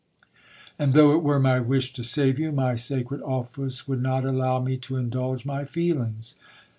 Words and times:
And 0.79 0.93
though 0.95 1.13
it 1.15 1.21
were 1.21 1.39
my 1.39 1.59
wish 1.59 1.93
to 1.93 2.03
save 2.03 2.39
you, 2.39 2.51
my 2.51 2.73
sacred 2.73 3.21
office 3.21 3.87
would 3.87 4.01
not 4.01 4.25
allow 4.25 4.59
me 4.59 4.75
to 4.77 4.95
indulge 4.97 5.45
my 5.45 5.63
feelings. 5.63 6.33